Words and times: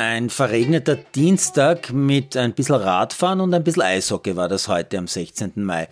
Ein 0.00 0.30
verregneter 0.30 0.94
Dienstag 0.94 1.92
mit 1.92 2.36
ein 2.36 2.54
bisschen 2.54 2.76
Radfahren 2.76 3.40
und 3.40 3.52
ein 3.52 3.64
bisschen 3.64 3.82
Eishockey 3.82 4.36
war 4.36 4.48
das 4.48 4.68
heute 4.68 4.96
am 4.96 5.08
16. 5.08 5.54
Mai. 5.56 5.88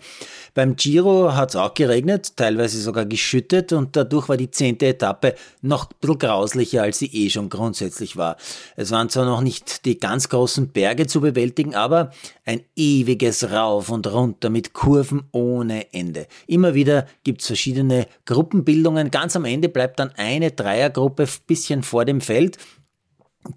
Beim 0.53 0.77
Giro 0.77 1.35
hat 1.35 1.49
es 1.49 1.55
auch 1.57 1.73
geregnet, 1.73 2.37
teilweise 2.37 2.79
sogar 2.79 3.05
geschüttet 3.05 3.73
und 3.73 3.97
dadurch 3.97 4.29
war 4.29 4.37
die 4.37 4.49
zehnte 4.49 4.87
Etappe 4.87 5.35
noch 5.61 5.89
ein 5.89 5.95
bisschen 5.99 6.19
grauslicher, 6.19 6.83
als 6.83 6.99
sie 6.99 7.07
eh 7.07 7.29
schon 7.29 7.49
grundsätzlich 7.49 8.15
war. 8.15 8.37
Es 8.77 8.91
waren 8.91 9.09
zwar 9.09 9.25
noch 9.25 9.41
nicht 9.41 9.83
die 9.83 9.99
ganz 9.99 10.29
großen 10.29 10.69
Berge 10.69 11.05
zu 11.07 11.19
bewältigen, 11.19 11.75
aber 11.75 12.11
ein 12.45 12.61
ewiges 12.77 13.51
Rauf 13.51 13.89
und 13.89 14.07
runter 14.07 14.49
mit 14.49 14.71
Kurven 14.71 15.23
ohne 15.33 15.93
Ende. 15.93 16.27
Immer 16.47 16.75
wieder 16.75 17.07
gibt's 17.25 17.47
verschiedene 17.47 18.07
Gruppenbildungen. 18.25 19.11
Ganz 19.11 19.35
am 19.35 19.43
Ende 19.43 19.67
bleibt 19.67 19.99
dann 19.99 20.11
eine 20.15 20.51
Dreiergruppe 20.51 21.27
bisschen 21.45 21.83
vor 21.83 22.05
dem 22.05 22.21
Feld 22.21 22.57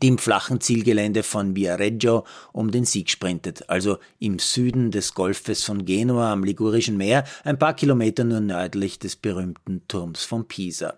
die 0.03 0.09
im 0.09 0.19
flachen 0.19 0.61
Zielgelände 0.61 1.23
von 1.23 1.57
Viareggio 1.57 2.25
um 2.53 2.71
den 2.71 2.85
Sieg 2.85 3.11
sprintet, 3.11 3.69
also 3.69 3.99
im 4.19 4.39
Süden 4.39 4.91
des 4.91 5.15
Golfes 5.15 5.65
von 5.65 5.85
Genua 5.85 6.33
am 6.33 6.45
Ligurischen 6.45 6.97
Meer, 6.97 7.25
ein 7.45 7.59
paar 7.59 7.75
Kilometer 7.75 8.25
nur 8.25 8.41
nördlich 8.41 8.99
des 8.99 9.17
berühmten 9.17 9.83
Turms 9.89 10.25
von 10.25 10.47
Pisa. 10.47 10.95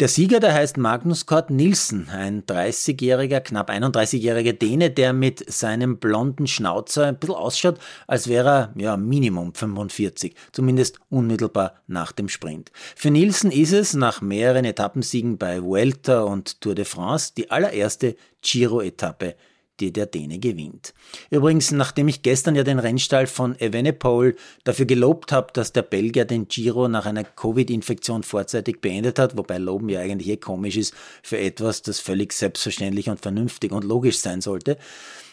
Der 0.00 0.08
Sieger, 0.08 0.40
der 0.40 0.54
heißt 0.54 0.78
Magnus 0.78 1.26
Kort 1.26 1.50
Nielsen, 1.50 2.08
ein 2.08 2.44
30-jähriger, 2.44 3.40
knapp 3.40 3.68
31-jähriger 3.68 4.54
Däne, 4.54 4.88
der 4.90 5.12
mit 5.12 5.52
seinem 5.52 5.98
blonden 5.98 6.46
Schnauzer 6.46 7.04
ein 7.04 7.18
bisschen 7.18 7.34
ausschaut, 7.34 7.78
als 8.06 8.26
wäre 8.26 8.48
er 8.48 8.72
ja 8.76 8.96
Minimum 8.96 9.52
45, 9.52 10.34
zumindest 10.52 11.00
unmittelbar 11.10 11.74
nach 11.86 12.12
dem 12.12 12.30
Sprint. 12.30 12.72
Für 12.96 13.10
Nielsen 13.10 13.52
ist 13.52 13.74
es 13.74 13.92
nach 13.92 14.22
mehreren 14.22 14.64
Etappensiegen 14.64 15.36
bei 15.36 15.62
Vuelta 15.62 16.22
und 16.22 16.62
Tour 16.62 16.74
de 16.74 16.86
France 16.86 17.32
die 17.36 17.50
allererste 17.50 18.16
Giro-Etappe 18.40 19.34
die 19.80 19.92
der 19.92 20.06
Däne 20.06 20.38
gewinnt. 20.38 20.94
Übrigens, 21.30 21.70
nachdem 21.72 22.08
ich 22.08 22.22
gestern 22.22 22.54
ja 22.54 22.62
den 22.62 22.78
Rennstall 22.78 23.26
von 23.26 23.58
Evenepoel 23.58 24.36
dafür 24.64 24.86
gelobt 24.86 25.32
habe, 25.32 25.52
dass 25.52 25.72
der 25.72 25.82
Belgier 25.82 26.24
den 26.24 26.48
Giro 26.48 26.88
nach 26.88 27.06
einer 27.06 27.24
Covid-Infektion 27.24 28.22
vorzeitig 28.22 28.80
beendet 28.80 29.18
hat, 29.18 29.36
wobei 29.36 29.58
Loben 29.58 29.88
ja 29.88 30.00
eigentlich 30.00 30.28
eh 30.28 30.36
komisch 30.36 30.76
ist 30.76 30.94
für 31.22 31.38
etwas, 31.38 31.82
das 31.82 32.00
völlig 32.00 32.32
selbstverständlich 32.32 33.08
und 33.08 33.20
vernünftig 33.20 33.72
und 33.72 33.84
logisch 33.84 34.18
sein 34.18 34.40
sollte, 34.40 34.76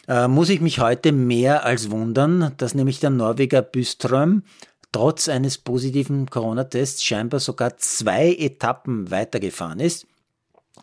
äh, 0.08 0.28
muss 0.28 0.50
ich 0.50 0.62
mich 0.62 0.80
heute 0.80 1.12
mehr 1.12 1.66
als 1.66 1.92
wundern, 1.92 2.54
dass 2.58 2.76
nämlich 2.76 3.00
der 3.00 3.10
Norweger 3.10 3.62
Byström 3.62 4.44
trotz 4.92 5.28
eines 5.28 5.58
positiven 5.58 6.30
Corona-Tests 6.30 7.04
scheinbar 7.04 7.40
sogar 7.40 7.78
zwei 7.78 8.34
Etappen 8.34 9.12
weitergefahren 9.12 9.80
ist 9.80 10.08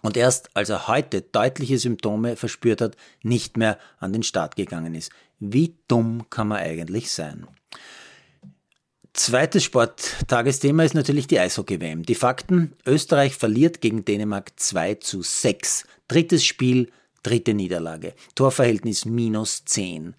und 0.02 0.16
erst 0.16 0.56
als 0.56 0.68
er 0.68 0.88
heute 0.88 1.22
deutliche 1.22 1.78
Symptome 1.78 2.36
verspürt 2.36 2.80
hat, 2.80 2.96
nicht 3.22 3.56
mehr 3.56 3.78
an 3.98 4.12
den 4.12 4.22
Start 4.22 4.56
gegangen 4.56 4.94
ist. 4.94 5.10
Wie 5.40 5.74
dumm 5.88 6.26
kann 6.30 6.48
man 6.48 6.58
eigentlich 6.58 7.10
sein? 7.10 7.46
Zweites 9.12 9.62
Sporttagesthema 9.62 10.82
ist 10.82 10.94
natürlich 10.94 11.28
die 11.28 11.38
Eishockey-WM. 11.38 12.02
Die 12.02 12.16
Fakten, 12.16 12.72
Österreich 12.84 13.36
verliert 13.36 13.80
gegen 13.80 14.04
Dänemark 14.04 14.52
2 14.56 14.96
zu 14.96 15.22
6. 15.22 15.86
Drittes 16.08 16.44
Spiel, 16.44 16.90
dritte 17.22 17.54
Niederlage. 17.54 18.14
Torverhältnis 18.34 19.04
minus 19.04 19.64
10. 19.64 20.16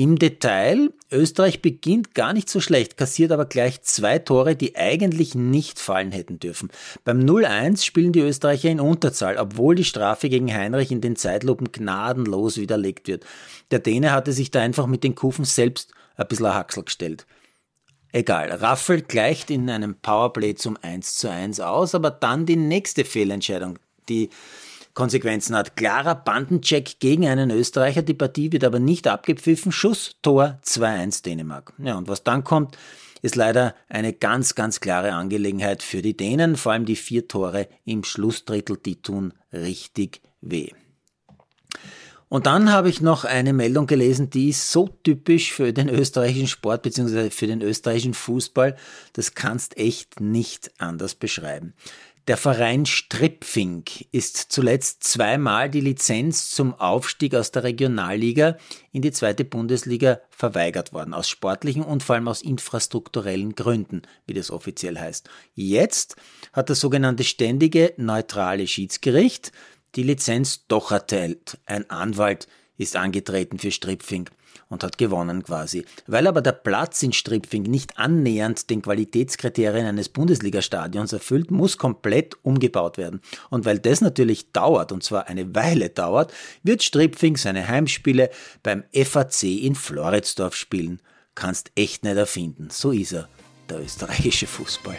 Im 0.00 0.18
Detail, 0.18 0.94
Österreich 1.12 1.60
beginnt 1.60 2.14
gar 2.14 2.32
nicht 2.32 2.48
so 2.48 2.58
schlecht, 2.58 2.96
kassiert 2.96 3.32
aber 3.32 3.44
gleich 3.44 3.82
zwei 3.82 4.18
Tore, 4.18 4.56
die 4.56 4.74
eigentlich 4.74 5.34
nicht 5.34 5.78
fallen 5.78 6.10
hätten 6.10 6.40
dürfen. 6.40 6.70
Beim 7.04 7.20
0-1 7.20 7.84
spielen 7.84 8.14
die 8.14 8.20
Österreicher 8.20 8.70
in 8.70 8.80
Unterzahl, 8.80 9.36
obwohl 9.36 9.74
die 9.74 9.84
Strafe 9.84 10.30
gegen 10.30 10.50
Heinrich 10.50 10.90
in 10.90 11.02
den 11.02 11.16
Zeitlupen 11.16 11.70
gnadenlos 11.70 12.56
widerlegt 12.56 13.08
wird. 13.08 13.26
Der 13.72 13.80
Däne 13.80 14.12
hatte 14.12 14.32
sich 14.32 14.50
da 14.50 14.62
einfach 14.62 14.86
mit 14.86 15.04
den 15.04 15.14
Kufen 15.14 15.44
selbst 15.44 15.92
ein 16.16 16.26
bisschen 16.26 16.46
ein 16.46 16.54
Haxel 16.54 16.84
gestellt. 16.84 17.26
Egal, 18.10 18.50
Raffel 18.52 19.02
gleicht 19.02 19.50
in 19.50 19.68
einem 19.68 19.96
Powerplay 19.96 20.54
zum 20.54 20.78
1 20.80 21.16
zu 21.16 21.28
1 21.28 21.60
aus, 21.60 21.94
aber 21.94 22.10
dann 22.10 22.46
die 22.46 22.56
nächste 22.56 23.04
Fehlentscheidung, 23.04 23.78
die 24.08 24.30
Konsequenzen 24.94 25.56
hat. 25.56 25.76
Klarer 25.76 26.14
Bandencheck 26.14 27.00
gegen 27.00 27.26
einen 27.26 27.50
Österreicher, 27.50 28.02
die 28.02 28.14
Partie 28.14 28.52
wird 28.52 28.64
aber 28.64 28.78
nicht 28.78 29.06
abgepfiffen. 29.06 29.72
Schuss, 29.72 30.16
Tor 30.22 30.58
2-1 30.64 31.22
Dänemark. 31.24 31.72
Ja, 31.78 31.96
und 31.96 32.08
was 32.08 32.24
dann 32.24 32.44
kommt, 32.44 32.76
ist 33.22 33.36
leider 33.36 33.74
eine 33.88 34.12
ganz, 34.12 34.54
ganz 34.54 34.80
klare 34.80 35.12
Angelegenheit 35.12 35.82
für 35.82 36.02
die 36.02 36.16
Dänen. 36.16 36.56
Vor 36.56 36.72
allem 36.72 36.86
die 36.86 36.96
vier 36.96 37.28
Tore 37.28 37.68
im 37.84 38.04
Schlussdrittel, 38.04 38.76
die 38.78 39.02
tun 39.02 39.34
richtig 39.52 40.22
weh. 40.40 40.70
Und 42.30 42.46
dann 42.46 42.70
habe 42.70 42.88
ich 42.88 43.00
noch 43.00 43.24
eine 43.24 43.52
Meldung 43.52 43.88
gelesen, 43.88 44.30
die 44.30 44.50
ist 44.50 44.70
so 44.70 44.88
typisch 45.02 45.52
für 45.52 45.72
den 45.72 45.88
österreichischen 45.88 46.46
Sport 46.46 46.82
bzw. 46.82 47.28
für 47.30 47.48
den 47.48 47.60
österreichischen 47.60 48.14
Fußball, 48.14 48.76
das 49.14 49.34
kannst 49.34 49.76
echt 49.76 50.20
nicht 50.20 50.70
anders 50.78 51.16
beschreiben. 51.16 51.74
Der 52.28 52.36
Verein 52.36 52.86
Stripfing 52.86 53.82
ist 54.12 54.36
zuletzt 54.36 55.02
zweimal 55.02 55.68
die 55.68 55.80
Lizenz 55.80 56.50
zum 56.50 56.72
Aufstieg 56.74 57.34
aus 57.34 57.50
der 57.50 57.64
Regionalliga 57.64 58.58
in 58.92 59.02
die 59.02 59.10
zweite 59.10 59.44
Bundesliga 59.44 60.20
verweigert 60.30 60.92
worden, 60.92 61.14
aus 61.14 61.28
sportlichen 61.28 61.82
und 61.82 62.04
vor 62.04 62.14
allem 62.14 62.28
aus 62.28 62.42
infrastrukturellen 62.42 63.56
Gründen, 63.56 64.02
wie 64.26 64.34
das 64.34 64.52
offiziell 64.52 64.96
heißt. 64.96 65.28
Jetzt 65.54 66.14
hat 66.52 66.70
das 66.70 66.78
sogenannte 66.78 67.24
ständige 67.24 67.92
neutrale 67.96 68.68
Schiedsgericht 68.68 69.50
die 69.96 70.02
Lizenz 70.02 70.66
doch 70.68 70.92
erteilt. 70.92 71.58
Ein 71.66 71.88
Anwalt 71.90 72.48
ist 72.76 72.96
angetreten 72.96 73.58
für 73.58 73.70
Stripfing 73.70 74.28
und 74.68 74.84
hat 74.84 74.96
gewonnen 74.96 75.42
quasi. 75.42 75.84
Weil 76.06 76.26
aber 76.26 76.40
der 76.40 76.52
Platz 76.52 77.02
in 77.02 77.12
Stripfing 77.12 77.64
nicht 77.64 77.98
annähernd 77.98 78.70
den 78.70 78.82
Qualitätskriterien 78.82 79.86
eines 79.86 80.08
Bundesliga-Stadions 80.08 81.12
erfüllt, 81.12 81.50
muss 81.50 81.76
komplett 81.76 82.36
umgebaut 82.42 82.96
werden. 82.96 83.20
Und 83.50 83.64
weil 83.64 83.78
das 83.78 84.00
natürlich 84.00 84.52
dauert, 84.52 84.92
und 84.92 85.02
zwar 85.02 85.26
eine 85.28 85.54
Weile 85.54 85.90
dauert, 85.90 86.32
wird 86.62 86.82
Stripfing 86.82 87.36
seine 87.36 87.68
Heimspiele 87.68 88.30
beim 88.62 88.84
FAC 88.94 89.42
in 89.42 89.74
Floridsdorf 89.74 90.54
spielen. 90.54 91.02
Kannst 91.34 91.72
echt 91.74 92.04
nicht 92.04 92.16
erfinden. 92.16 92.68
So 92.70 92.92
ist 92.92 93.12
er, 93.12 93.28
der 93.68 93.80
österreichische 93.80 94.46
Fußball. 94.46 94.96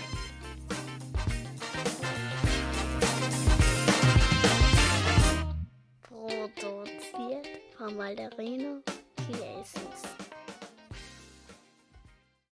Mandarino. 7.95 8.81
Hier 9.27 9.61
ist 9.61 9.75
es. 9.75 10.20